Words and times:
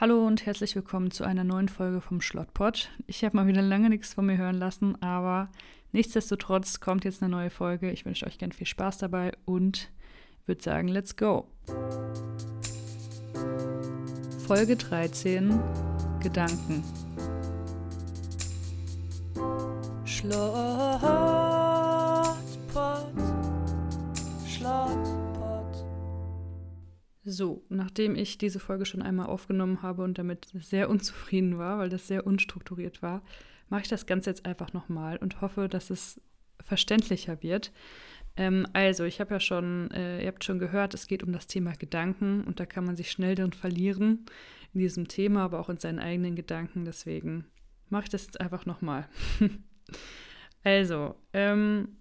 Hallo 0.00 0.26
und 0.26 0.44
herzlich 0.44 0.74
willkommen 0.74 1.12
zu 1.12 1.22
einer 1.22 1.44
neuen 1.44 1.68
Folge 1.68 2.00
vom 2.00 2.20
Schlottpot. 2.20 2.90
Ich 3.06 3.24
habe 3.24 3.36
mal 3.36 3.46
wieder 3.46 3.62
lange 3.62 3.88
nichts 3.88 4.14
von 4.14 4.26
mir 4.26 4.36
hören 4.36 4.56
lassen, 4.56 5.00
aber 5.00 5.50
nichtsdestotrotz 5.92 6.80
kommt 6.80 7.04
jetzt 7.04 7.22
eine 7.22 7.30
neue 7.30 7.48
Folge. 7.48 7.92
Ich 7.92 8.04
wünsche 8.04 8.26
euch 8.26 8.36
ganz 8.38 8.56
viel 8.56 8.66
Spaß 8.66 8.98
dabei 8.98 9.30
und 9.44 9.92
würde 10.46 10.60
sagen, 10.60 10.88
let's 10.88 11.14
go. 11.14 11.46
Folge 14.48 14.74
13 14.74 15.60
Gedanken. 16.20 16.82
Schlottpot, 20.04 21.33
So, 27.26 27.64
nachdem 27.70 28.16
ich 28.16 28.36
diese 28.36 28.60
Folge 28.60 28.84
schon 28.84 29.00
einmal 29.00 29.26
aufgenommen 29.26 29.80
habe 29.80 30.02
und 30.02 30.18
damit 30.18 30.48
sehr 30.54 30.90
unzufrieden 30.90 31.56
war, 31.56 31.78
weil 31.78 31.88
das 31.88 32.06
sehr 32.06 32.26
unstrukturiert 32.26 33.00
war, 33.00 33.22
mache 33.70 33.82
ich 33.82 33.88
das 33.88 34.04
Ganze 34.04 34.30
jetzt 34.30 34.44
einfach 34.44 34.74
nochmal 34.74 35.16
und 35.16 35.40
hoffe, 35.40 35.68
dass 35.68 35.88
es 35.88 36.20
verständlicher 36.62 37.42
wird. 37.42 37.72
Ähm, 38.36 38.66
also, 38.74 39.04
ich 39.04 39.20
habe 39.20 39.34
ja 39.34 39.40
schon, 39.40 39.90
äh, 39.92 40.22
ihr 40.22 40.28
habt 40.28 40.44
schon 40.44 40.58
gehört, 40.58 40.92
es 40.92 41.06
geht 41.06 41.22
um 41.22 41.32
das 41.32 41.46
Thema 41.46 41.72
Gedanken 41.72 42.44
und 42.44 42.60
da 42.60 42.66
kann 42.66 42.84
man 42.84 42.96
sich 42.96 43.10
schnell 43.10 43.34
drin 43.34 43.52
verlieren 43.52 44.26
in 44.74 44.80
diesem 44.80 45.08
Thema, 45.08 45.44
aber 45.44 45.60
auch 45.60 45.70
in 45.70 45.78
seinen 45.78 46.00
eigenen 46.00 46.34
Gedanken. 46.34 46.84
Deswegen 46.84 47.46
mache 47.88 48.04
ich 48.04 48.10
das 48.10 48.26
jetzt 48.26 48.40
einfach 48.40 48.66
nochmal. 48.66 49.08
also, 50.62 51.14
ähm, 51.32 51.96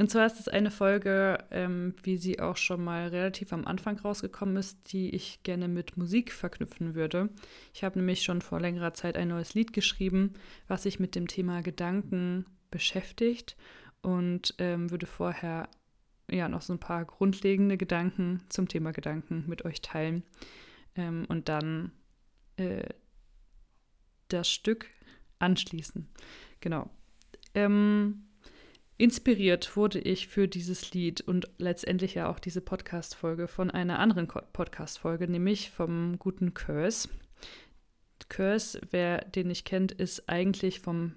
und 0.00 0.10
zwar 0.10 0.24
ist 0.24 0.40
es 0.40 0.48
eine 0.48 0.70
Folge, 0.70 1.44
ähm, 1.50 1.94
wie 2.02 2.16
sie 2.16 2.40
auch 2.40 2.56
schon 2.56 2.82
mal 2.82 3.08
relativ 3.08 3.52
am 3.52 3.66
Anfang 3.66 3.98
rausgekommen 3.98 4.56
ist, 4.56 4.94
die 4.94 5.14
ich 5.14 5.42
gerne 5.42 5.68
mit 5.68 5.98
Musik 5.98 6.32
verknüpfen 6.32 6.94
würde. 6.94 7.28
Ich 7.74 7.84
habe 7.84 7.98
nämlich 7.98 8.22
schon 8.22 8.40
vor 8.40 8.60
längerer 8.60 8.94
Zeit 8.94 9.18
ein 9.18 9.28
neues 9.28 9.52
Lied 9.52 9.74
geschrieben, 9.74 10.32
was 10.68 10.84
sich 10.84 11.00
mit 11.00 11.14
dem 11.14 11.28
Thema 11.28 11.60
Gedanken 11.60 12.46
beschäftigt 12.70 13.58
und 14.00 14.54
ähm, 14.56 14.90
würde 14.90 15.04
vorher 15.04 15.68
ja 16.30 16.48
noch 16.48 16.62
so 16.62 16.72
ein 16.72 16.80
paar 16.80 17.04
grundlegende 17.04 17.76
Gedanken 17.76 18.40
zum 18.48 18.68
Thema 18.68 18.92
Gedanken 18.92 19.44
mit 19.48 19.66
euch 19.66 19.82
teilen 19.82 20.22
ähm, 20.96 21.26
und 21.28 21.50
dann 21.50 21.92
äh, 22.56 22.88
das 24.28 24.50
Stück 24.50 24.88
anschließen. 25.40 26.08
Genau. 26.60 26.88
Ähm, 27.52 28.29
Inspiriert 29.00 29.78
wurde 29.78 29.98
ich 29.98 30.28
für 30.28 30.46
dieses 30.46 30.92
Lied 30.92 31.22
und 31.22 31.48
letztendlich 31.56 32.16
ja 32.16 32.28
auch 32.28 32.38
diese 32.38 32.60
Podcast-Folge 32.60 33.48
von 33.48 33.70
einer 33.70 33.98
anderen 33.98 34.28
Podcast-Folge, 34.28 35.26
nämlich 35.26 35.70
vom 35.70 36.18
guten 36.18 36.52
Curse. 36.52 37.08
Curse, 38.28 38.78
wer 38.90 39.24
den 39.24 39.48
nicht 39.48 39.64
kennt, 39.64 39.90
ist 39.90 40.28
eigentlich 40.28 40.80
vom 40.80 41.14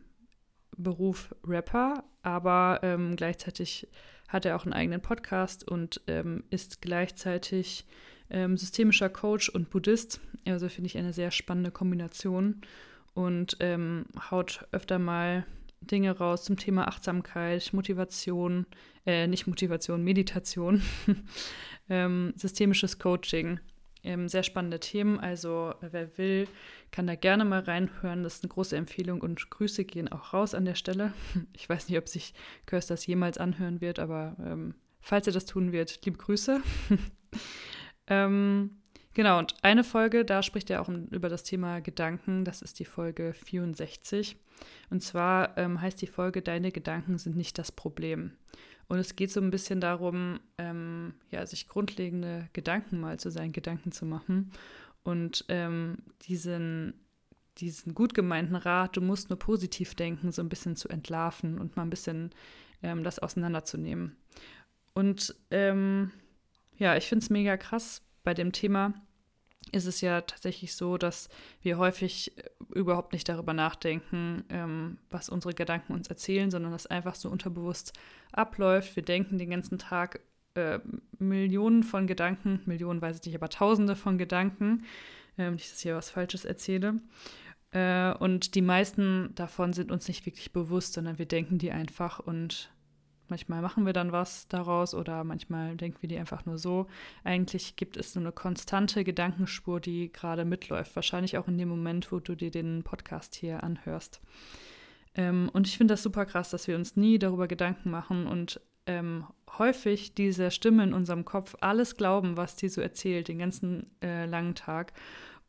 Beruf 0.77 1.35
Rapper, 1.45 2.05
aber 2.21 2.79
ähm, 2.83 3.17
gleichzeitig 3.17 3.89
hat 4.29 4.45
er 4.45 4.55
auch 4.55 4.63
einen 4.63 4.71
eigenen 4.71 5.01
Podcast 5.01 5.67
und 5.67 5.99
ähm, 6.07 6.45
ist 6.51 6.81
gleichzeitig 6.81 7.85
ähm, 8.29 8.55
systemischer 8.55 9.09
Coach 9.09 9.49
und 9.49 9.69
Buddhist. 9.69 10.21
Also 10.47 10.69
finde 10.69 10.87
ich 10.87 10.97
eine 10.97 11.11
sehr 11.11 11.31
spannende 11.31 11.71
Kombination 11.71 12.61
und 13.13 13.57
ähm, 13.59 14.05
haut 14.31 14.65
öfter 14.71 14.99
mal 14.99 15.45
Dinge 15.87 16.17
raus 16.17 16.43
zum 16.43 16.57
Thema 16.57 16.87
Achtsamkeit, 16.87 17.73
Motivation, 17.73 18.65
äh, 19.05 19.27
nicht 19.27 19.47
Motivation, 19.47 20.03
Meditation, 20.03 20.81
ähm, 21.89 22.33
systemisches 22.35 22.99
Coaching. 22.99 23.59
Ähm, 24.05 24.27
sehr 24.27 24.43
spannende 24.43 24.79
Themen. 24.79 25.19
Also 25.19 25.73
wer 25.79 26.17
will, 26.17 26.47
kann 26.91 27.07
da 27.07 27.15
gerne 27.15 27.45
mal 27.45 27.61
reinhören. 27.61 28.23
Das 28.23 28.35
ist 28.35 28.43
eine 28.43 28.51
große 28.51 28.75
Empfehlung 28.75 29.21
und 29.21 29.49
Grüße 29.49 29.85
gehen 29.85 30.11
auch 30.11 30.33
raus 30.33 30.53
an 30.53 30.65
der 30.65 30.75
Stelle. 30.75 31.13
Ich 31.53 31.69
weiß 31.69 31.87
nicht, 31.87 31.97
ob 31.97 32.09
sich 32.09 32.33
Kirst 32.65 32.89
das 32.89 33.05
jemals 33.07 33.37
anhören 33.37 33.79
wird, 33.79 33.99
aber 33.99 34.35
ähm, 34.39 34.75
falls 34.99 35.27
er 35.27 35.33
das 35.33 35.45
tun 35.45 35.71
wird, 35.71 36.03
liebe 36.05 36.17
Grüße. 36.17 36.61
ähm, 38.07 38.81
genau, 39.13 39.39
und 39.39 39.55
eine 39.61 39.83
Folge, 39.83 40.25
da 40.25 40.43
spricht 40.43 40.69
er 40.69 40.81
auch 40.81 40.89
über 40.89 41.29
das 41.29 41.43
Thema 41.43 41.79
Gedanken. 41.81 42.45
Das 42.45 42.61
ist 42.61 42.79
die 42.79 42.85
Folge 42.85 43.33
64. 43.33 44.37
Und 44.89 45.01
zwar 45.01 45.57
ähm, 45.57 45.81
heißt 45.81 46.01
die 46.01 46.07
Folge 46.07 46.41
Deine 46.41 46.71
Gedanken 46.71 47.17
sind 47.17 47.35
nicht 47.35 47.57
das 47.57 47.71
Problem. 47.71 48.31
Und 48.87 48.99
es 48.99 49.15
geht 49.15 49.31
so 49.31 49.39
ein 49.39 49.49
bisschen 49.49 49.79
darum, 49.81 50.39
ähm, 50.57 51.15
ja, 51.31 51.45
sich 51.45 51.67
grundlegende 51.67 52.49
Gedanken 52.53 52.99
mal 52.99 53.19
zu 53.19 53.31
seinen 53.31 53.53
Gedanken 53.53 53.91
zu 53.91 54.05
machen 54.05 54.51
und 55.03 55.45
ähm, 55.49 55.97
diesen, 56.27 56.93
diesen 57.57 57.93
gut 57.93 58.13
gemeinten 58.13 58.55
Rat, 58.55 58.97
du 58.97 59.01
musst 59.01 59.29
nur 59.29 59.39
positiv 59.39 59.95
denken, 59.95 60.31
so 60.31 60.41
ein 60.41 60.49
bisschen 60.49 60.75
zu 60.75 60.89
entlarven 60.89 61.59
und 61.59 61.75
mal 61.75 61.83
ein 61.83 61.89
bisschen 61.89 62.31
ähm, 62.81 63.03
das 63.03 63.19
auseinanderzunehmen. 63.19 64.15
Und 64.93 65.35
ähm, 65.51 66.11
ja, 66.77 66.95
ich 66.95 67.07
finde 67.07 67.23
es 67.23 67.29
mega 67.29 67.57
krass 67.57 68.01
bei 68.23 68.33
dem 68.33 68.51
Thema, 68.51 68.93
ist 69.71 69.85
es 69.85 70.01
ja 70.01 70.21
tatsächlich 70.21 70.75
so, 70.75 70.97
dass 70.97 71.29
wir 71.61 71.77
häufig 71.77 72.37
äh, 72.37 72.49
überhaupt 72.73 73.13
nicht 73.13 73.29
darüber 73.29 73.53
nachdenken, 73.53 74.43
ähm, 74.49 74.97
was 75.09 75.29
unsere 75.29 75.53
Gedanken 75.53 75.93
uns 75.93 76.07
erzählen, 76.07 76.51
sondern 76.51 76.71
das 76.71 76.87
einfach 76.87 77.15
so 77.15 77.29
unterbewusst 77.29 77.93
abläuft. 78.31 78.95
Wir 78.95 79.03
denken 79.03 79.37
den 79.37 79.49
ganzen 79.49 79.77
Tag 79.77 80.19
äh, 80.55 80.79
Millionen 81.17 81.83
von 81.83 82.07
Gedanken, 82.07 82.61
Millionen 82.65 83.01
weiß 83.01 83.19
ich 83.19 83.25
nicht, 83.25 83.35
aber 83.35 83.49
Tausende 83.49 83.95
von 83.95 84.17
Gedanken. 84.17 84.83
Ähm, 85.37 85.55
ich 85.55 85.65
hier 85.65 85.95
was 85.95 86.09
Falsches 86.09 86.45
erzähle. 86.45 86.99
Äh, 87.71 88.13
und 88.13 88.55
die 88.55 88.61
meisten 88.61 89.33
davon 89.35 89.73
sind 89.73 89.91
uns 89.91 90.07
nicht 90.07 90.25
wirklich 90.25 90.51
bewusst, 90.53 90.93
sondern 90.93 91.17
wir 91.17 91.25
denken 91.25 91.57
die 91.57 91.71
einfach 91.71 92.19
und 92.19 92.71
Manchmal 93.33 93.63
machen 93.63 93.87
wir 93.87 93.93
dann 93.93 94.11
was 94.11 94.47
daraus 94.47 94.93
oder 94.93 95.23
manchmal 95.23 95.75
denken 95.75 95.97
wir 96.01 96.07
die 96.07 96.19
einfach 96.19 96.45
nur 96.45 96.59
so. 96.59 96.85
Eigentlich 97.23 97.75
gibt 97.75 97.97
es 97.97 98.13
so 98.13 98.19
eine 98.19 98.31
konstante 98.31 99.03
Gedankenspur, 99.03 99.79
die 99.79 100.13
gerade 100.13 100.45
mitläuft. 100.45 100.95
Wahrscheinlich 100.95 101.39
auch 101.39 101.47
in 101.47 101.57
dem 101.57 101.67
Moment, 101.67 102.11
wo 102.11 102.19
du 102.19 102.35
dir 102.35 102.51
den 102.51 102.83
Podcast 102.83 103.33
hier 103.33 103.63
anhörst. 103.63 104.21
Ähm, 105.15 105.49
und 105.51 105.65
ich 105.65 105.79
finde 105.79 105.95
das 105.95 106.03
super 106.03 106.27
krass, 106.27 106.51
dass 106.51 106.67
wir 106.67 106.75
uns 106.75 106.95
nie 106.95 107.17
darüber 107.17 107.47
Gedanken 107.47 107.89
machen 107.89 108.27
und 108.27 108.61
ähm, 108.85 109.25
häufig 109.57 110.13
diese 110.13 110.51
Stimme 110.51 110.83
in 110.83 110.93
unserem 110.93 111.25
Kopf 111.25 111.55
alles 111.59 111.97
glauben, 111.97 112.37
was 112.37 112.55
die 112.55 112.69
so 112.69 112.81
erzählt, 112.81 113.29
den 113.29 113.39
ganzen 113.39 113.89
äh, 114.03 114.27
langen 114.27 114.53
Tag. 114.53 114.93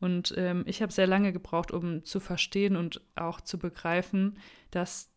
Und 0.00 0.32
ähm, 0.38 0.64
ich 0.66 0.80
habe 0.80 0.90
sehr 0.90 1.06
lange 1.06 1.34
gebraucht, 1.34 1.70
um 1.70 2.02
zu 2.02 2.18
verstehen 2.18 2.76
und 2.76 3.02
auch 3.14 3.42
zu 3.42 3.58
begreifen, 3.58 4.38
dass 4.70 5.10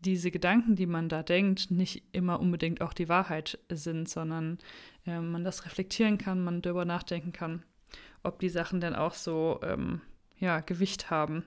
diese 0.00 0.30
Gedanken, 0.30 0.76
die 0.76 0.86
man 0.86 1.08
da 1.08 1.22
denkt, 1.22 1.70
nicht 1.70 2.02
immer 2.12 2.40
unbedingt 2.40 2.80
auch 2.80 2.92
die 2.92 3.08
Wahrheit 3.08 3.58
sind, 3.70 4.08
sondern 4.08 4.58
äh, 5.06 5.20
man 5.20 5.44
das 5.44 5.64
reflektieren 5.64 6.18
kann, 6.18 6.42
man 6.42 6.62
darüber 6.62 6.84
nachdenken 6.84 7.32
kann, 7.32 7.62
ob 8.22 8.38
die 8.38 8.48
Sachen 8.48 8.80
denn 8.80 8.94
auch 8.94 9.14
so 9.14 9.60
ähm, 9.62 10.00
ja, 10.38 10.60
Gewicht 10.60 11.10
haben. 11.10 11.44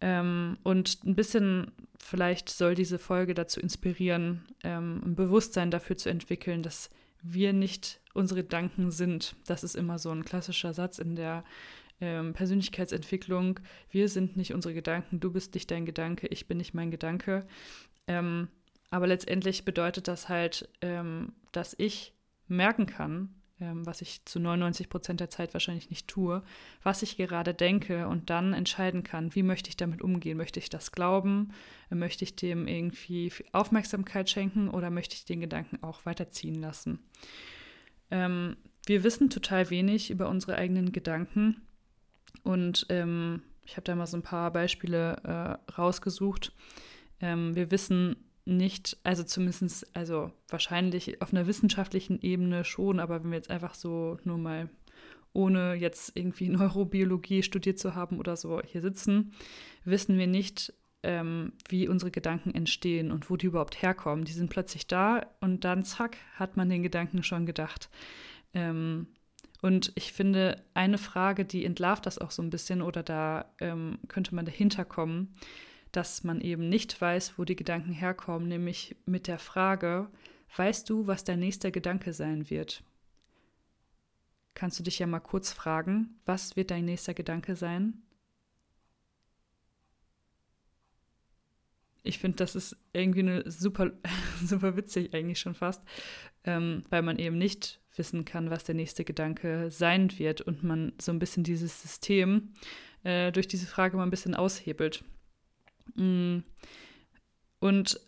Ähm, 0.00 0.56
und 0.62 1.04
ein 1.04 1.14
bisschen 1.14 1.72
vielleicht 1.98 2.48
soll 2.48 2.74
diese 2.74 2.98
Folge 2.98 3.34
dazu 3.34 3.60
inspirieren, 3.60 4.46
ähm, 4.64 5.02
ein 5.04 5.14
Bewusstsein 5.14 5.70
dafür 5.70 5.96
zu 5.96 6.08
entwickeln, 6.08 6.62
dass 6.62 6.90
wir 7.22 7.52
nicht 7.52 8.00
unsere 8.14 8.42
Gedanken 8.42 8.90
sind. 8.90 9.36
Das 9.46 9.62
ist 9.62 9.76
immer 9.76 9.98
so 9.98 10.10
ein 10.10 10.24
klassischer 10.24 10.72
Satz 10.72 10.98
in 10.98 11.16
der 11.16 11.44
ähm, 12.00 12.32
Persönlichkeitsentwicklung. 12.32 13.60
Wir 13.90 14.08
sind 14.08 14.36
nicht 14.36 14.54
unsere 14.54 14.74
Gedanken, 14.74 15.20
du 15.20 15.32
bist 15.32 15.54
nicht 15.54 15.70
dein 15.70 15.86
Gedanke, 15.86 16.26
ich 16.28 16.48
bin 16.48 16.58
nicht 16.58 16.74
mein 16.74 16.90
Gedanke. 16.90 17.46
Ähm, 18.06 18.48
aber 18.90 19.06
letztendlich 19.06 19.64
bedeutet 19.64 20.08
das 20.08 20.28
halt, 20.28 20.68
ähm, 20.80 21.32
dass 21.52 21.74
ich 21.78 22.12
merken 22.48 22.86
kann, 22.86 23.34
ähm, 23.60 23.86
was 23.86 24.02
ich 24.02 24.24
zu 24.24 24.40
99 24.40 24.88
Prozent 24.88 25.20
der 25.20 25.30
Zeit 25.30 25.52
wahrscheinlich 25.52 25.90
nicht 25.90 26.08
tue, 26.08 26.42
was 26.82 27.02
ich 27.02 27.16
gerade 27.16 27.54
denke 27.54 28.08
und 28.08 28.30
dann 28.30 28.52
entscheiden 28.52 29.04
kann, 29.04 29.34
wie 29.34 29.42
möchte 29.42 29.68
ich 29.68 29.76
damit 29.76 30.02
umgehen. 30.02 30.36
Möchte 30.36 30.58
ich 30.58 30.70
das 30.70 30.92
glauben? 30.92 31.52
Möchte 31.90 32.24
ich 32.24 32.34
dem 32.34 32.66
irgendwie 32.66 33.32
Aufmerksamkeit 33.52 34.28
schenken 34.28 34.68
oder 34.68 34.90
möchte 34.90 35.14
ich 35.14 35.24
den 35.24 35.40
Gedanken 35.40 35.82
auch 35.82 36.04
weiterziehen 36.06 36.56
lassen? 36.56 36.98
Ähm, 38.10 38.56
wir 38.86 39.04
wissen 39.04 39.30
total 39.30 39.70
wenig 39.70 40.10
über 40.10 40.28
unsere 40.28 40.56
eigenen 40.56 40.90
Gedanken 40.90 41.60
und 42.42 42.86
ähm, 42.88 43.42
ich 43.64 43.76
habe 43.76 43.84
da 43.84 43.94
mal 43.94 44.06
so 44.06 44.16
ein 44.16 44.22
paar 44.22 44.52
Beispiele 44.52 45.58
äh, 45.68 45.72
rausgesucht. 45.72 46.52
Ähm, 47.20 47.54
wir 47.54 47.70
wissen 47.70 48.16
nicht, 48.44 48.96
also 49.04 49.22
zumindest, 49.22 49.94
also 49.94 50.32
wahrscheinlich 50.48 51.22
auf 51.22 51.32
einer 51.32 51.46
wissenschaftlichen 51.46 52.20
Ebene 52.20 52.64
schon, 52.64 52.98
aber 52.98 53.22
wenn 53.22 53.30
wir 53.30 53.36
jetzt 53.36 53.50
einfach 53.50 53.74
so 53.74 54.18
nur 54.24 54.38
mal 54.38 54.68
ohne 55.32 55.74
jetzt 55.74 56.16
irgendwie 56.16 56.48
Neurobiologie 56.50 57.42
studiert 57.42 57.78
zu 57.78 57.94
haben 57.94 58.18
oder 58.18 58.36
so 58.36 58.60
hier 58.62 58.80
sitzen, 58.80 59.32
wissen 59.84 60.18
wir 60.18 60.26
nicht, 60.26 60.74
ähm, 61.02 61.52
wie 61.68 61.88
unsere 61.88 62.10
Gedanken 62.10 62.54
entstehen 62.54 63.10
und 63.10 63.30
wo 63.30 63.36
die 63.36 63.46
überhaupt 63.46 63.80
herkommen. 63.80 64.24
Die 64.24 64.32
sind 64.32 64.50
plötzlich 64.50 64.86
da 64.86 65.26
und 65.40 65.64
dann 65.64 65.84
zack, 65.84 66.16
hat 66.34 66.56
man 66.56 66.68
den 66.68 66.82
Gedanken 66.82 67.22
schon 67.22 67.46
gedacht. 67.46 67.88
Ähm, 68.52 69.06
Und 69.62 69.92
ich 69.94 70.12
finde, 70.12 70.64
eine 70.74 70.98
Frage, 70.98 71.44
die 71.44 71.64
entlarvt 71.64 72.06
das 72.06 72.18
auch 72.18 72.30
so 72.30 72.42
ein 72.42 72.50
bisschen 72.50 72.80
oder 72.80 73.02
da 73.02 73.52
ähm, 73.60 73.98
könnte 74.08 74.34
man 74.34 74.46
dahinter 74.46 74.84
kommen, 74.84 75.34
dass 75.92 76.24
man 76.24 76.40
eben 76.40 76.68
nicht 76.68 77.00
weiß, 77.00 77.38
wo 77.38 77.44
die 77.44 77.56
Gedanken 77.56 77.92
herkommen, 77.92 78.48
nämlich 78.48 78.96
mit 79.06 79.26
der 79.26 79.38
Frage, 79.38 80.08
weißt 80.56 80.88
du, 80.88 81.06
was 81.06 81.24
dein 81.24 81.40
nächster 81.40 81.70
Gedanke 81.70 82.12
sein 82.12 82.48
wird? 82.48 82.82
Kannst 84.54 84.78
du 84.78 84.82
dich 84.82 84.98
ja 84.98 85.06
mal 85.06 85.20
kurz 85.20 85.52
fragen, 85.52 86.20
was 86.24 86.56
wird 86.56 86.70
dein 86.70 86.84
nächster 86.84 87.14
Gedanke 87.14 87.56
sein? 87.56 88.02
Ich 92.02 92.18
finde, 92.18 92.36
das 92.36 92.56
ist 92.56 92.76
irgendwie 92.92 93.20
eine 93.20 93.50
super, 93.50 93.92
super 94.44 94.76
witzig 94.76 95.12
eigentlich 95.14 95.38
schon 95.38 95.54
fast, 95.54 95.82
ähm, 96.44 96.84
weil 96.88 97.02
man 97.02 97.18
eben 97.18 97.36
nicht 97.36 97.79
wissen 98.00 98.24
kann, 98.24 98.50
was 98.50 98.64
der 98.64 98.74
nächste 98.74 99.04
Gedanke 99.04 99.70
sein 99.70 100.18
wird 100.18 100.40
und 100.40 100.64
man 100.64 100.94
so 100.98 101.12
ein 101.12 101.18
bisschen 101.18 101.44
dieses 101.44 101.82
System 101.82 102.54
äh, 103.04 103.30
durch 103.30 103.46
diese 103.46 103.66
Frage 103.66 103.96
mal 103.96 104.04
ein 104.04 104.10
bisschen 104.10 104.34
aushebelt. 104.34 105.04
Mm. 105.94 106.38
Und 107.60 108.00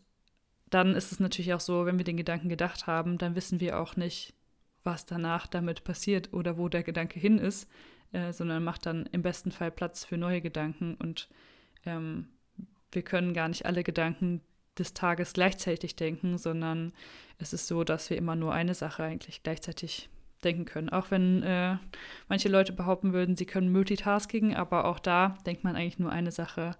dann 0.71 0.94
ist 0.94 1.12
es 1.12 1.21
natürlich 1.21 1.53
auch 1.53 1.61
so, 1.61 1.85
wenn 1.85 1.99
wir 1.99 2.05
den 2.05 2.17
Gedanken 2.17 2.49
gedacht 2.49 2.87
haben, 2.87 3.19
dann 3.19 3.37
wissen 3.37 3.61
wir 3.61 3.79
auch 3.79 3.97
nicht, 3.97 4.35
was 4.83 5.05
danach 5.05 5.47
damit 5.47 5.85
passiert 5.85 6.33
oder 6.33 6.56
wo 6.56 6.71
der 6.71 6.83
Gedanke 6.83 7.21
hin 7.21 7.37
ist, 7.37 7.69
äh, 8.12 8.33
sondern 8.33 8.65
macht 8.65 8.87
dann 8.87 9.06
im 9.12 9.21
besten 9.21 9.53
Fall 9.53 9.71
Platz 9.71 10.06
für 10.06 10.17
neue 10.17 10.41
Gedanken 10.41 10.94
und 10.94 11.29
ähm, 11.85 12.29
wir 12.91 13.03
können 13.03 13.35
gar 13.35 13.49
nicht 13.49 13.67
alle 13.67 13.85
Gedanken 13.85 14.41
des 14.78 14.94
Tages 14.94 15.32
gleichzeitig 15.32 15.96
denken, 15.96 16.38
sondern 16.38 16.92
es 17.38 17.52
ist 17.52 17.66
so, 17.66 17.84
dass 17.84 18.08
wir 18.10 18.16
immer 18.16 18.36
nur 18.36 18.52
eine 18.52 18.74
Sache 18.74 19.02
eigentlich 19.02 19.42
gleichzeitig 19.42 20.08
denken 20.44 20.64
können. 20.64 20.88
Auch 20.88 21.10
wenn 21.10 21.42
äh, 21.42 21.76
manche 22.28 22.48
Leute 22.48 22.72
behaupten 22.72 23.12
würden, 23.12 23.36
sie 23.36 23.46
können 23.46 23.70
Multitasking, 23.70 24.54
aber 24.54 24.86
auch 24.86 24.98
da 24.98 25.38
denkt 25.46 25.64
man 25.64 25.76
eigentlich 25.76 25.98
nur 25.98 26.10
eine 26.10 26.32
Sache 26.32 26.76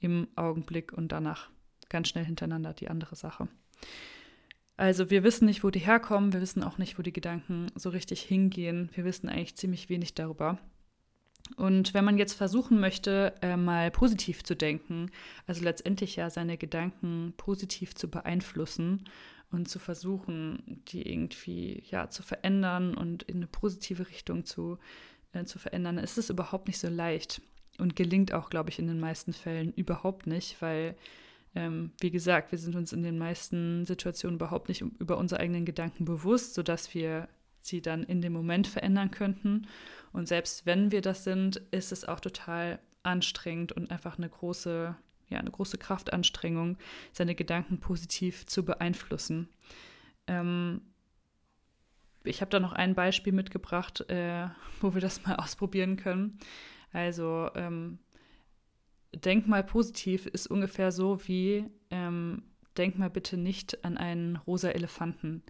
im 0.00 0.28
Augenblick 0.36 0.92
und 0.92 1.12
danach 1.12 1.50
ganz 1.88 2.08
schnell 2.08 2.24
hintereinander 2.24 2.72
die 2.72 2.88
andere 2.88 3.14
Sache. 3.14 3.48
Also 4.76 5.10
wir 5.10 5.22
wissen 5.22 5.44
nicht, 5.44 5.62
wo 5.62 5.70
die 5.70 5.78
herkommen, 5.78 6.32
wir 6.32 6.40
wissen 6.40 6.64
auch 6.64 6.78
nicht, 6.78 6.98
wo 6.98 7.02
die 7.02 7.12
Gedanken 7.12 7.68
so 7.76 7.90
richtig 7.90 8.22
hingehen. 8.22 8.90
Wir 8.94 9.04
wissen 9.04 9.28
eigentlich 9.28 9.56
ziemlich 9.56 9.88
wenig 9.88 10.14
darüber. 10.14 10.58
Und 11.56 11.94
wenn 11.94 12.04
man 12.04 12.18
jetzt 12.18 12.32
versuchen 12.32 12.80
möchte, 12.80 13.34
äh, 13.42 13.56
mal 13.56 13.90
positiv 13.90 14.42
zu 14.44 14.56
denken, 14.56 15.10
also 15.46 15.62
letztendlich 15.62 16.16
ja 16.16 16.30
seine 16.30 16.56
Gedanken 16.56 17.34
positiv 17.36 17.94
zu 17.94 18.10
beeinflussen 18.10 19.04
und 19.50 19.68
zu 19.68 19.78
versuchen, 19.78 20.82
die 20.88 21.08
irgendwie 21.08 21.82
ja 21.90 22.08
zu 22.08 22.22
verändern 22.22 22.94
und 22.94 23.22
in 23.24 23.36
eine 23.36 23.46
positive 23.46 24.08
Richtung 24.08 24.44
zu, 24.44 24.78
äh, 25.32 25.44
zu 25.44 25.58
verändern, 25.58 25.98
ist 25.98 26.18
es 26.18 26.30
überhaupt 26.30 26.66
nicht 26.66 26.78
so 26.78 26.88
leicht 26.88 27.42
und 27.78 27.94
gelingt 27.94 28.32
auch, 28.32 28.50
glaube 28.50 28.70
ich, 28.70 28.78
in 28.78 28.86
den 28.86 29.00
meisten 29.00 29.32
Fällen 29.32 29.72
überhaupt 29.74 30.26
nicht, 30.26 30.60
weil 30.62 30.96
ähm, 31.54 31.92
wie 32.00 32.10
gesagt, 32.10 32.50
wir 32.52 32.58
sind 32.58 32.74
uns 32.74 32.92
in 32.92 33.02
den 33.02 33.18
meisten 33.18 33.84
Situationen 33.84 34.36
überhaupt 34.36 34.68
nicht 34.68 34.80
über 34.80 35.18
unsere 35.18 35.40
eigenen 35.40 35.64
Gedanken 35.64 36.04
bewusst, 36.04 36.54
sodass 36.54 36.94
wir 36.94 37.28
sie 37.64 37.80
dann 37.80 38.04
in 38.04 38.20
dem 38.20 38.32
Moment 38.32 38.66
verändern 38.66 39.10
könnten. 39.10 39.66
Und 40.12 40.28
selbst 40.28 40.66
wenn 40.66 40.92
wir 40.92 41.00
das 41.00 41.24
sind, 41.24 41.56
ist 41.70 41.92
es 41.92 42.04
auch 42.04 42.20
total 42.20 42.78
anstrengend 43.02 43.72
und 43.72 43.90
einfach 43.90 44.18
eine 44.18 44.28
große, 44.28 44.94
ja, 45.28 45.38
eine 45.38 45.50
große 45.50 45.78
Kraftanstrengung, 45.78 46.76
seine 47.12 47.34
Gedanken 47.34 47.80
positiv 47.80 48.46
zu 48.46 48.64
beeinflussen. 48.64 49.48
Ähm, 50.26 50.82
ich 52.22 52.40
habe 52.40 52.50
da 52.50 52.60
noch 52.60 52.72
ein 52.72 52.94
Beispiel 52.94 53.32
mitgebracht, 53.32 54.08
äh, 54.10 54.48
wo 54.80 54.94
wir 54.94 55.00
das 55.00 55.24
mal 55.24 55.36
ausprobieren 55.36 55.96
können. 55.96 56.38
Also 56.92 57.50
ähm, 57.54 57.98
denk 59.12 59.46
mal 59.46 59.64
positiv 59.64 60.26
ist 60.26 60.46
ungefähr 60.46 60.92
so 60.92 61.26
wie 61.26 61.64
ähm, 61.90 62.42
denk 62.76 62.98
mal 62.98 63.10
bitte 63.10 63.36
nicht 63.36 63.84
an 63.84 63.96
einen 63.96 64.36
rosa 64.36 64.70
Elefanten. 64.70 65.42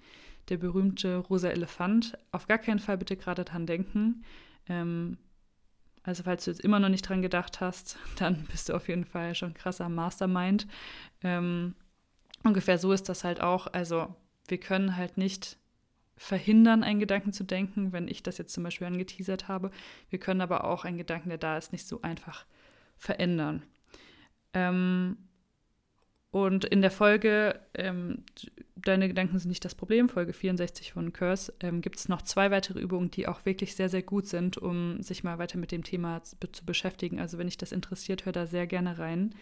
Der 0.49 0.59
berühmte 0.59 1.17
rosa 1.17 1.49
Elefant. 1.49 2.19
Auf 2.33 2.47
gar 2.47 2.59
keinen 2.59 2.79
Fall 2.79 2.99
bitte 2.99 3.17
gerade 3.17 3.45
dran 3.45 3.67
denken. 3.67 4.25
Ähm, 4.69 5.19
also 6.03 6.23
falls 6.23 6.45
du 6.45 6.51
jetzt 6.51 6.61
immer 6.61 6.81
noch 6.81 6.91
nicht 6.91 7.09
dran 7.09 7.23
gedacht 7.23 7.61
hast, 7.61 7.99
dann 8.19 8.45
bist 8.51 8.69
du 8.69 8.75
auf 8.75 8.89
jeden 8.89 9.05
Fall 9.05 9.35
schon 9.35 9.55
krasser 9.55 9.89
Mastermind. 9.89 10.67
Ähm, 11.23 11.75
ungefähr 12.43 12.79
so 12.79 12.93
ist 12.93 13.09
das 13.09 13.25
halt 13.25 13.41
auch. 13.41 13.67
Also 13.69 14.15
wir 14.49 14.59
können 14.59 14.97
halt 14.97 15.17
nicht 15.17 15.57
verhindern, 16.17 16.85
einen 16.85 17.01
Gedanken 17.01 17.33
zu 17.33 17.43
denken, 17.43 17.93
wenn 17.93 18.07
ich 18.07 18.23
das 18.23 18.39
jetzt 18.39 18.53
zum 18.53 18.63
Beispiel 18.63 18.87
angeteasert 18.87 19.49
habe. 19.49 19.71
Wir 20.11 20.21
können 20.21 20.43
aber 20.43 20.65
auch 20.65 20.85
einen 20.85 20.99
Gedanken, 20.99 21.31
der 21.31 21.39
da 21.39 21.57
ist, 21.59 21.73
nicht 21.73 21.89
so 21.89 22.03
einfach 22.03 22.47
verändern. 22.97 23.63
Ähm, 24.53 25.17
und 26.35 26.65
in 26.65 26.83
der 26.83 26.91
Folge 26.91 27.61
ähm, 27.75 28.25
Deine 28.85 29.09
Gedanken 29.09 29.39
sind 29.39 29.49
nicht 29.49 29.65
das 29.65 29.75
Problem, 29.75 30.11
Folge 30.11 30.35
64 30.35 30.93
von 30.93 31.13
Curse, 31.13 31.55
ähm, 31.61 31.81
gibt 31.81 31.97
es 31.97 32.09
noch 32.09 32.21
zwei 32.21 32.51
weitere 32.51 32.81
Übungen, 32.81 33.11
die 33.11 33.27
auch 33.27 33.47
wirklich 33.47 33.75
sehr, 33.75 33.89
sehr 33.89 34.03
gut 34.03 34.27
sind, 34.27 34.59
um 34.59 35.01
sich 35.01 35.25
mal 35.25 35.39
weiter 35.39 35.57
mit 35.59 35.73
dem 35.73 35.85
Thema 35.85 36.23
zu, 36.23 36.37
beschäftigen. 36.67 37.19
Also 37.19 37.39
wenn 37.39 37.47
dich 37.47 37.57
das 37.57 37.73
interessiert, 37.73 38.27
hör 38.27 38.33
da 38.33 38.47
sehr 38.47 38.67
gerne 38.67 38.99
rein. 38.99 39.35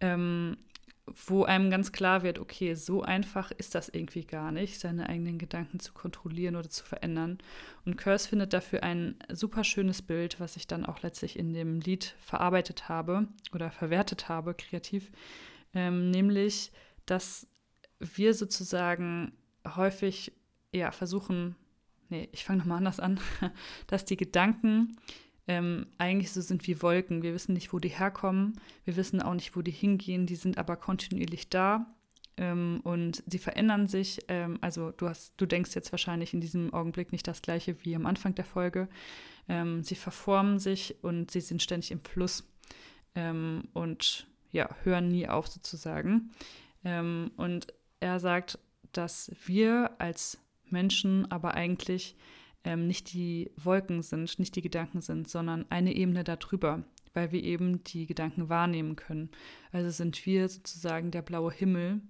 Ähm, 0.00 0.58
wo 1.26 1.44
einem 1.44 1.70
ganz 1.70 1.90
klar 1.90 2.22
wird, 2.22 2.38
okay, 2.38 2.74
so 2.74 3.02
einfach 3.02 3.50
ist 3.52 3.74
das 3.74 3.88
irgendwie 3.88 4.24
gar 4.24 4.52
nicht, 4.52 4.78
seine 4.78 5.08
eigenen 5.08 5.38
Gedanken 5.38 5.80
zu 5.80 5.92
kontrollieren 5.92 6.54
oder 6.54 6.68
zu 6.68 6.84
verändern. 6.84 7.38
Und 7.84 7.96
Curse 7.96 8.28
findet 8.28 8.52
dafür 8.52 8.82
ein 8.82 9.16
super 9.32 9.64
schönes 9.64 10.02
Bild, 10.02 10.38
was 10.38 10.56
ich 10.56 10.66
dann 10.66 10.84
auch 10.84 11.02
letztlich 11.02 11.38
in 11.38 11.52
dem 11.54 11.80
Lied 11.80 12.14
verarbeitet 12.20 12.88
habe 12.90 13.26
oder 13.54 13.70
verwertet 13.70 14.28
habe, 14.28 14.54
kreativ, 14.54 15.10
ähm, 15.74 16.10
nämlich, 16.10 16.72
dass 17.06 17.46
wir 17.98 18.34
sozusagen 18.34 19.32
häufig 19.76 20.32
ja 20.72 20.90
versuchen, 20.90 21.56
nee, 22.08 22.28
ich 22.32 22.44
fange 22.44 22.60
nochmal 22.60 22.78
anders 22.78 23.00
an, 23.00 23.20
dass 23.86 24.04
die 24.04 24.16
Gedanken 24.16 24.96
ähm, 25.46 25.86
eigentlich 25.96 26.32
so 26.32 26.40
sind 26.40 26.66
wie 26.66 26.82
Wolken. 26.82 27.22
Wir 27.22 27.34
wissen 27.34 27.54
nicht, 27.54 27.72
wo 27.72 27.78
die 27.78 27.88
herkommen, 27.88 28.60
wir 28.84 28.96
wissen 28.96 29.22
auch 29.22 29.34
nicht, 29.34 29.56
wo 29.56 29.62
die 29.62 29.70
hingehen, 29.70 30.26
die 30.26 30.36
sind 30.36 30.58
aber 30.58 30.76
kontinuierlich 30.76 31.48
da 31.48 31.94
ähm, 32.36 32.80
und 32.84 33.22
sie 33.26 33.38
verändern 33.38 33.86
sich. 33.86 34.20
Ähm, 34.28 34.58
also 34.60 34.90
du 34.92 35.08
hast, 35.08 35.34
du 35.38 35.46
denkst 35.46 35.74
jetzt 35.74 35.92
wahrscheinlich 35.92 36.34
in 36.34 36.40
diesem 36.40 36.72
Augenblick 36.72 37.12
nicht 37.12 37.26
das 37.26 37.42
gleiche 37.42 37.82
wie 37.84 37.96
am 37.96 38.06
Anfang 38.06 38.34
der 38.34 38.44
Folge. 38.44 38.88
Ähm, 39.48 39.82
sie 39.82 39.94
verformen 39.94 40.58
sich 40.58 41.02
und 41.02 41.30
sie 41.30 41.40
sind 41.40 41.62
ständig 41.62 41.90
im 41.90 42.04
Fluss 42.04 42.48
und 43.72 44.28
ja, 44.50 44.68
hören 44.82 45.08
nie 45.08 45.28
auf 45.28 45.48
sozusagen. 45.48 46.30
Ähm, 46.84 47.30
und 47.36 47.68
er 48.00 48.20
sagt, 48.20 48.58
dass 48.92 49.32
wir 49.46 49.92
als 49.98 50.38
Menschen 50.70 51.30
aber 51.30 51.54
eigentlich 51.54 52.16
ähm, 52.64 52.86
nicht 52.86 53.12
die 53.12 53.50
Wolken 53.56 54.02
sind, 54.02 54.38
nicht 54.38 54.56
die 54.56 54.62
Gedanken 54.62 55.00
sind, 55.00 55.28
sondern 55.28 55.66
eine 55.70 55.94
Ebene 55.94 56.24
darüber, 56.24 56.84
weil 57.14 57.32
wir 57.32 57.42
eben 57.42 57.84
die 57.84 58.06
Gedanken 58.06 58.48
wahrnehmen 58.48 58.96
können. 58.96 59.30
Also 59.72 59.90
sind 59.90 60.24
wir 60.26 60.48
sozusagen 60.48 61.10
der 61.10 61.22
blaue 61.22 61.52
Himmel 61.52 62.00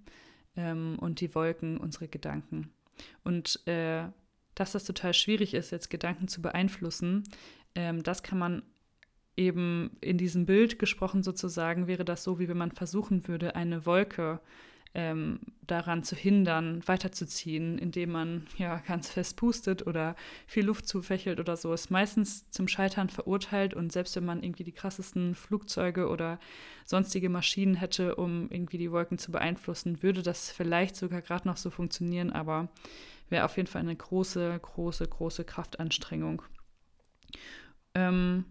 ähm, 0.55 0.97
und 0.99 1.21
die 1.21 1.33
Wolken 1.35 1.77
unsere 1.77 2.07
Gedanken. 2.07 2.73
Und 3.23 3.65
äh, 3.67 4.07
dass 4.55 4.73
das 4.73 4.83
total 4.83 5.13
schwierig 5.13 5.53
ist, 5.53 5.71
jetzt 5.71 5.89
Gedanken 5.89 6.27
zu 6.27 6.41
beeinflussen, 6.41 7.23
ähm, 7.75 8.03
das 8.03 8.23
kann 8.23 8.39
man 8.39 8.63
eben 9.39 9.91
in 10.01 10.17
diesem 10.17 10.45
Bild 10.45 10.77
gesprochen 10.77 11.23
sozusagen, 11.23 11.87
wäre 11.87 12.05
das 12.05 12.23
so, 12.23 12.39
wie 12.39 12.49
wenn 12.49 12.57
man 12.57 12.71
versuchen 12.71 13.27
würde, 13.27 13.55
eine 13.55 13.85
Wolke 13.85 14.41
ähm, 14.95 15.39
daran 15.65 16.03
zu 16.03 16.15
hindern, 16.15 16.81
weiterzuziehen, 16.85 17.77
indem 17.77 18.11
man 18.11 18.47
ja 18.57 18.79
ganz 18.79 19.09
fest 19.09 19.37
pustet 19.37 19.85
oder 19.87 20.15
viel 20.45 20.65
Luft 20.65 20.87
zufächelt 20.87 21.39
oder 21.39 21.55
so, 21.55 21.73
ist 21.73 21.89
meistens 21.89 22.49
zum 22.49 22.67
Scheitern 22.67 23.09
verurteilt. 23.09 23.73
Und 23.73 23.91
selbst 23.91 24.15
wenn 24.15 24.25
man 24.25 24.43
irgendwie 24.43 24.63
die 24.63 24.71
krassesten 24.71 25.35
Flugzeuge 25.35 26.09
oder 26.09 26.39
sonstige 26.85 27.29
Maschinen 27.29 27.75
hätte, 27.75 28.15
um 28.15 28.49
irgendwie 28.49 28.79
die 28.79 28.91
Wolken 28.91 29.19
zu 29.19 29.31
beeinflussen, 29.31 30.03
würde 30.03 30.21
das 30.21 30.51
vielleicht 30.51 30.95
sogar 30.95 31.21
gerade 31.21 31.47
noch 31.47 31.57
so 31.57 31.69
funktionieren, 31.69 32.31
aber 32.31 32.67
wäre 33.29 33.45
auf 33.45 33.55
jeden 33.57 33.67
Fall 33.67 33.81
eine 33.83 33.95
große, 33.95 34.59
große, 34.59 35.07
große 35.07 35.45
Kraftanstrengung. 35.45 36.41
Ähm, 37.93 38.43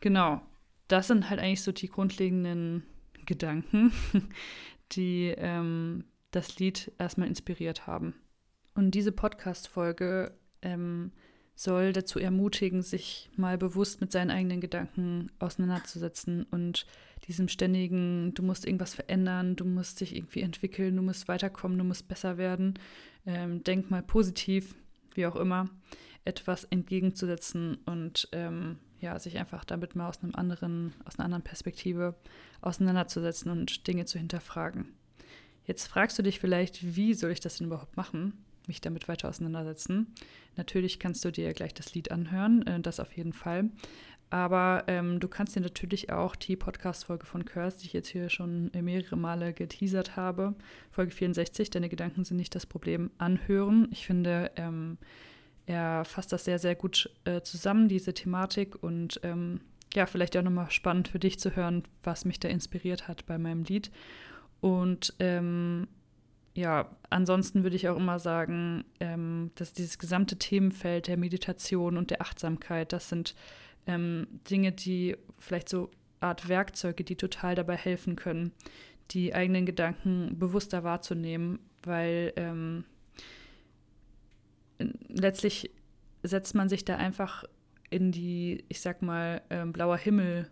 genau, 0.00 0.42
das 0.88 1.08
sind 1.08 1.30
halt 1.30 1.40
eigentlich 1.40 1.62
so 1.62 1.72
die 1.72 1.88
grundlegenden 1.88 2.84
Gedanken, 3.26 3.92
die 4.92 5.34
ähm, 5.36 6.04
das 6.30 6.58
Lied 6.58 6.92
erstmal 6.98 7.28
inspiriert 7.28 7.86
haben. 7.86 8.14
Und 8.74 8.92
diese 8.92 9.12
Podcast-Folge 9.12 10.32
ähm, 10.62 11.12
soll 11.54 11.92
dazu 11.92 12.18
ermutigen, 12.18 12.82
sich 12.82 13.30
mal 13.36 13.56
bewusst 13.56 14.00
mit 14.00 14.10
seinen 14.10 14.30
eigenen 14.30 14.60
Gedanken 14.60 15.30
auseinanderzusetzen 15.38 16.44
und 16.50 16.86
diesem 17.28 17.48
ständigen, 17.48 18.34
du 18.34 18.42
musst 18.42 18.66
irgendwas 18.66 18.94
verändern, 18.94 19.56
du 19.56 19.64
musst 19.64 20.00
dich 20.00 20.16
irgendwie 20.16 20.40
entwickeln, 20.40 20.96
du 20.96 21.02
musst 21.02 21.28
weiterkommen, 21.28 21.78
du 21.78 21.84
musst 21.84 22.08
besser 22.08 22.36
werden, 22.36 22.74
ähm, 23.24 23.62
denk 23.62 23.90
mal 23.90 24.02
positiv, 24.02 24.74
wie 25.14 25.26
auch 25.26 25.36
immer, 25.36 25.70
etwas 26.24 26.64
entgegenzusetzen 26.64 27.78
und 27.84 28.28
ähm, 28.32 28.78
ja, 29.00 29.18
sich 29.18 29.38
einfach 29.38 29.64
damit 29.64 29.94
mal 29.94 30.08
aus 30.08 30.22
einem 30.22 30.34
anderen, 30.34 30.94
aus 31.04 31.18
einer 31.18 31.26
anderen 31.26 31.44
Perspektive 31.44 32.14
auseinanderzusetzen 32.62 33.50
und 33.50 33.86
Dinge 33.86 34.06
zu 34.06 34.18
hinterfragen. 34.18 34.86
Jetzt 35.66 35.86
fragst 35.86 36.18
du 36.18 36.22
dich 36.22 36.40
vielleicht, 36.40 36.96
wie 36.96 37.14
soll 37.14 37.30
ich 37.30 37.40
das 37.40 37.58
denn 37.58 37.66
überhaupt 37.66 37.96
machen? 37.96 38.44
Mich 38.66 38.80
damit 38.80 39.08
weiter 39.08 39.28
auseinandersetzen. 39.28 40.14
Natürlich 40.56 40.98
kannst 40.98 41.24
du 41.24 41.30
dir 41.30 41.52
gleich 41.52 41.74
das 41.74 41.94
Lied 41.94 42.10
anhören, 42.10 42.66
äh, 42.66 42.80
das 42.80 43.00
auf 43.00 43.14
jeden 43.16 43.32
Fall. 43.32 43.70
Aber 44.30 44.84
ähm, 44.88 45.20
du 45.20 45.28
kannst 45.28 45.54
dir 45.54 45.60
natürlich 45.60 46.10
auch 46.10 46.34
die 46.34 46.56
Podcast-Folge 46.56 47.26
von 47.26 47.44
Curse, 47.44 47.78
die 47.78 47.86
ich 47.86 47.92
jetzt 47.92 48.08
hier 48.08 48.30
schon 48.30 48.70
mehrere 48.72 49.16
Male 49.16 49.52
geteasert 49.52 50.16
habe, 50.16 50.54
Folge 50.90 51.12
64, 51.12 51.70
Deine 51.70 51.88
Gedanken 51.88 52.24
sind 52.24 52.38
nicht 52.38 52.54
das 52.54 52.66
Problem, 52.66 53.10
anhören. 53.18 53.86
Ich 53.92 54.06
finde, 54.06 54.50
ähm, 54.56 54.98
er 55.66 56.04
fasst 56.04 56.32
das 56.32 56.44
sehr, 56.44 56.58
sehr 56.58 56.74
gut 56.74 57.10
äh, 57.24 57.40
zusammen, 57.40 57.88
diese 57.88 58.14
Thematik. 58.14 58.82
Und 58.82 59.20
ähm, 59.22 59.60
ja, 59.94 60.06
vielleicht 60.06 60.36
auch 60.36 60.42
nochmal 60.42 60.70
spannend 60.70 61.08
für 61.08 61.18
dich 61.18 61.38
zu 61.38 61.56
hören, 61.56 61.84
was 62.02 62.24
mich 62.24 62.40
da 62.40 62.48
inspiriert 62.48 63.08
hat 63.08 63.26
bei 63.26 63.38
meinem 63.38 63.64
Lied. 63.64 63.90
Und 64.60 65.14
ähm, 65.20 65.88
ja, 66.54 66.90
ansonsten 67.10 67.62
würde 67.62 67.76
ich 67.76 67.88
auch 67.88 67.96
immer 67.96 68.18
sagen, 68.18 68.84
ähm, 69.00 69.50
dass 69.56 69.72
dieses 69.72 69.98
gesamte 69.98 70.36
Themenfeld 70.38 71.08
der 71.08 71.16
Meditation 71.16 71.96
und 71.96 72.10
der 72.10 72.22
Achtsamkeit, 72.22 72.92
das 72.92 73.08
sind 73.08 73.34
ähm, 73.86 74.26
Dinge, 74.48 74.72
die 74.72 75.16
vielleicht 75.38 75.68
so 75.68 75.90
Art 76.20 76.48
Werkzeuge, 76.48 77.04
die 77.04 77.16
total 77.16 77.54
dabei 77.54 77.76
helfen 77.76 78.16
können, 78.16 78.52
die 79.10 79.34
eigenen 79.34 79.66
Gedanken 79.66 80.38
bewusster 80.38 80.84
wahrzunehmen, 80.84 81.58
weil 81.82 82.32
ähm, 82.36 82.84
letztlich 85.08 85.70
setzt 86.22 86.54
man 86.54 86.68
sich 86.68 86.84
da 86.84 86.96
einfach 86.96 87.44
in 87.90 88.12
die, 88.12 88.64
ich 88.68 88.80
sag 88.80 89.02
mal, 89.02 89.42
ähm, 89.50 89.72
blauer 89.72 89.96
Himmel 89.96 90.50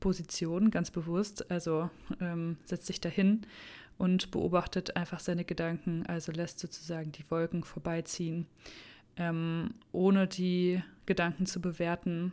Position, 0.00 0.70
ganz 0.70 0.90
bewusst. 0.90 1.50
Also 1.50 1.88
ähm, 2.20 2.58
setzt 2.64 2.86
sich 2.86 3.00
dahin 3.00 3.42
und 3.96 4.30
beobachtet 4.30 4.96
einfach 4.96 5.20
seine 5.20 5.44
Gedanken, 5.44 6.04
also 6.06 6.32
lässt 6.32 6.58
sozusagen 6.58 7.12
die 7.12 7.30
Wolken 7.30 7.64
vorbeiziehen, 7.64 8.46
ähm, 9.16 9.74
ohne 9.92 10.26
die 10.26 10.82
Gedanken 11.06 11.46
zu 11.46 11.60
bewerten 11.60 12.32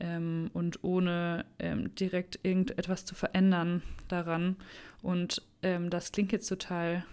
ähm, 0.00 0.50
und 0.52 0.82
ohne 0.82 1.44
ähm, 1.58 1.94
direkt 1.94 2.40
irgendetwas 2.42 3.04
zu 3.04 3.14
verändern 3.14 3.82
daran. 4.08 4.56
Und 5.02 5.42
ähm, 5.62 5.90
das 5.90 6.12
klingt 6.12 6.32
jetzt 6.32 6.48
total 6.48 7.04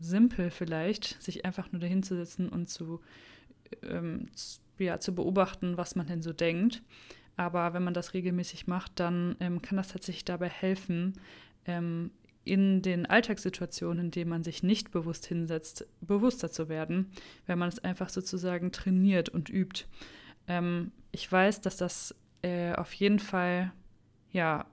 simpel 0.00 0.50
vielleicht, 0.50 1.22
sich 1.22 1.44
einfach 1.44 1.70
nur 1.72 1.80
dahin 1.80 2.02
zu 2.02 2.16
sitzen 2.16 2.48
und 2.48 2.68
zu, 2.68 3.00
ähm, 3.82 4.26
ja, 4.78 4.98
zu 4.98 5.14
beobachten, 5.14 5.76
was 5.76 5.94
man 5.94 6.06
denn 6.06 6.22
so 6.22 6.32
denkt. 6.32 6.82
Aber 7.36 7.72
wenn 7.74 7.84
man 7.84 7.94
das 7.94 8.14
regelmäßig 8.14 8.66
macht, 8.66 8.98
dann 9.00 9.36
ähm, 9.40 9.62
kann 9.62 9.76
das 9.76 9.88
tatsächlich 9.88 10.24
dabei 10.24 10.48
helfen, 10.48 11.14
ähm, 11.66 12.10
in 12.44 12.82
den 12.82 13.06
Alltagssituationen, 13.06 14.06
in 14.06 14.10
denen 14.10 14.30
man 14.30 14.42
sich 14.42 14.62
nicht 14.62 14.90
bewusst 14.90 15.26
hinsetzt, 15.26 15.86
bewusster 16.00 16.50
zu 16.50 16.68
werden, 16.68 17.10
wenn 17.46 17.58
man 17.58 17.68
es 17.68 17.78
einfach 17.78 18.08
sozusagen 18.08 18.72
trainiert 18.72 19.28
und 19.28 19.50
übt. 19.50 19.84
Ähm, 20.48 20.92
ich 21.12 21.30
weiß, 21.30 21.60
dass 21.60 21.76
das 21.76 22.14
äh, 22.42 22.72
auf 22.74 22.92
jeden 22.94 23.18
Fall 23.18 23.72
ja 24.32 24.66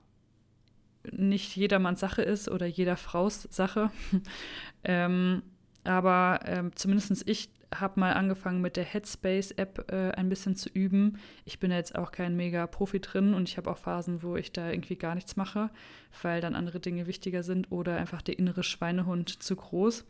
nicht 1.10 1.56
jedermanns 1.56 2.00
Sache 2.00 2.22
ist 2.22 2.48
oder 2.48 2.66
jeder 2.66 2.96
Fraus 2.96 3.48
Sache. 3.50 3.90
ähm, 4.84 5.42
aber 5.84 6.40
ähm, 6.44 6.72
zumindest 6.74 7.26
ich 7.28 7.50
habe 7.74 8.00
mal 8.00 8.14
angefangen 8.14 8.60
mit 8.60 8.76
der 8.76 8.84
Headspace-App 8.84 9.92
äh, 9.92 10.10
ein 10.12 10.28
bisschen 10.28 10.56
zu 10.56 10.68
üben. 10.70 11.18
Ich 11.44 11.58
bin 11.58 11.70
jetzt 11.70 11.94
auch 11.96 12.12
kein 12.12 12.36
mega 12.36 12.66
Profi 12.66 13.00
drin 13.00 13.34
und 13.34 13.48
ich 13.48 13.56
habe 13.56 13.70
auch 13.70 13.78
Phasen, 13.78 14.22
wo 14.22 14.36
ich 14.36 14.52
da 14.52 14.70
irgendwie 14.70 14.96
gar 14.96 15.14
nichts 15.14 15.36
mache, 15.36 15.70
weil 16.22 16.40
dann 16.40 16.54
andere 16.54 16.80
Dinge 16.80 17.06
wichtiger 17.06 17.42
sind 17.42 17.70
oder 17.70 17.96
einfach 17.96 18.22
der 18.22 18.38
innere 18.38 18.62
Schweinehund 18.62 19.42
zu 19.42 19.56
groß. 19.56 20.06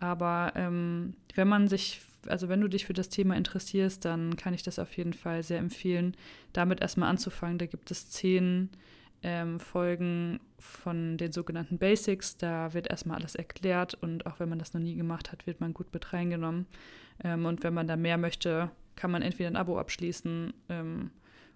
Aber 0.00 0.52
ähm, 0.56 1.14
wenn 1.34 1.48
man 1.48 1.68
sich, 1.68 2.00
also 2.26 2.48
wenn 2.48 2.60
du 2.60 2.68
dich 2.68 2.86
für 2.86 2.92
das 2.92 3.08
Thema 3.08 3.36
interessierst, 3.36 4.04
dann 4.04 4.36
kann 4.36 4.54
ich 4.54 4.62
das 4.62 4.78
auf 4.78 4.96
jeden 4.96 5.12
Fall 5.12 5.42
sehr 5.42 5.58
empfehlen, 5.58 6.16
damit 6.52 6.80
erstmal 6.80 7.08
anzufangen. 7.08 7.58
Da 7.58 7.66
gibt 7.66 7.90
es 7.90 8.10
zehn 8.10 8.70
ähm, 9.22 9.60
Folgen 9.60 10.40
von 10.58 11.16
den 11.16 11.32
sogenannten 11.32 11.78
Basics. 11.78 12.36
Da 12.36 12.74
wird 12.74 12.88
erstmal 12.88 13.18
alles 13.18 13.34
erklärt 13.34 13.94
und 13.94 14.26
auch 14.26 14.40
wenn 14.40 14.48
man 14.48 14.58
das 14.58 14.74
noch 14.74 14.80
nie 14.80 14.94
gemacht 14.94 15.32
hat, 15.32 15.46
wird 15.46 15.60
man 15.60 15.74
gut 15.74 15.92
mit 15.92 16.12
reingenommen. 16.12 16.66
Ähm, 17.22 17.46
und 17.46 17.62
wenn 17.62 17.74
man 17.74 17.86
da 17.86 17.96
mehr 17.96 18.18
möchte, 18.18 18.70
kann 18.94 19.10
man 19.10 19.22
entweder 19.22 19.50
ein 19.50 19.56
Abo 19.56 19.78
abschließen 19.78 20.52
ähm, 20.68 21.10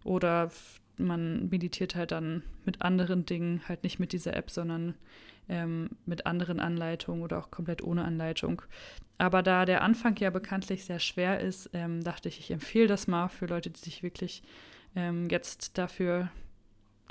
oder 0.05 0.51
man 0.97 1.49
meditiert 1.49 1.95
halt 1.95 2.13
dann 2.13 2.43
mit 2.65 2.83
anderen 2.83 3.25
Dingen, 3.25 3.63
halt 3.67 3.83
nicht 3.83 3.99
mit 3.99 4.13
dieser 4.13 4.37
App, 4.37 4.51
sondern 4.51 4.95
ähm, 5.49 5.91
mit 6.07 6.27
anderen 6.27 6.61
Anleitungen 6.61 7.23
oder 7.23 7.39
auch 7.39 7.51
komplett 7.51 7.83
ohne 7.83 8.05
Anleitung. 8.05 8.63
Aber 9.19 9.43
da 9.43 9.65
der 9.65 9.83
Anfang 9.83 10.17
ja 10.17 10.31
bekanntlich 10.31 10.85
sehr 10.85 10.99
schwer 10.99 11.41
ist, 11.41 11.71
ähm, 11.73 12.03
dachte 12.03 12.29
ich, 12.29 12.39
ich 12.39 12.51
empfehle 12.51 12.87
das 12.87 13.07
mal 13.07 13.29
für 13.29 13.47
Leute, 13.47 13.71
die 13.71 13.81
sich 13.81 14.03
wirklich 14.03 14.43
ähm, 14.95 15.29
jetzt 15.29 15.77
dafür 15.79 16.31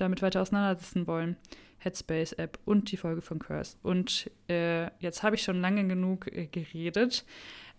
damit 0.02 0.22
weiter 0.22 0.42
auseinandersetzen 0.42 1.08
wollen. 1.08 1.38
Headspace-App 1.80 2.60
und 2.66 2.92
die 2.92 2.98
Folge 2.98 3.22
von 3.22 3.40
Curse. 3.40 3.78
Und 3.84 4.30
äh, 4.50 4.92
jetzt 5.00 5.24
habe 5.24 5.36
ich 5.36 5.44
schon 5.44 5.62
lange 5.62 5.88
genug 5.88 6.28
äh, 6.28 6.48
geredet 6.48 7.26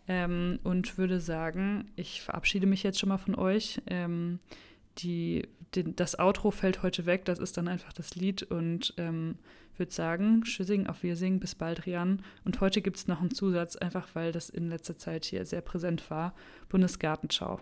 ähm, 0.08 0.58
und 0.64 0.98
würde 0.98 1.20
sagen, 1.20 1.90
ich 1.96 2.22
verabschiede 2.22 2.66
mich 2.66 2.82
jetzt 2.82 2.98
schon 2.98 3.10
mal 3.10 3.18
von 3.18 3.34
euch. 3.34 3.80
Ähm, 3.86 4.40
die, 4.98 5.46
den, 5.74 5.94
das 5.96 6.18
Outro 6.18 6.50
fällt 6.50 6.82
heute 6.82 7.06
weg, 7.06 7.24
das 7.24 7.38
ist 7.38 7.56
dann 7.56 7.68
einfach 7.68 7.92
das 7.92 8.14
Lied 8.14 8.42
und 8.42 8.94
ähm, 8.96 9.36
würde 9.76 9.92
sagen, 9.92 10.42
Tschüssing, 10.42 10.86
auf 10.86 11.02
Wirsing, 11.02 11.40
bis 11.40 11.54
bald, 11.54 11.86
Rian. 11.86 12.22
Und 12.44 12.60
heute 12.60 12.82
gibt 12.82 12.96
es 12.96 13.08
noch 13.08 13.20
einen 13.20 13.30
Zusatz, 13.30 13.76
einfach 13.76 14.08
weil 14.14 14.32
das 14.32 14.50
in 14.50 14.68
letzter 14.68 14.96
Zeit 14.96 15.24
hier 15.24 15.44
sehr 15.44 15.62
präsent 15.62 16.10
war. 16.10 16.34
Bundesgartenschau. 16.68 17.60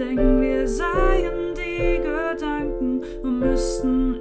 Denken 0.00 0.40
wir 0.40 0.66
seien 0.66 1.54
die 1.54 2.00
Gedanken 2.00 3.02
und 3.22 3.38
müssten 3.38 4.18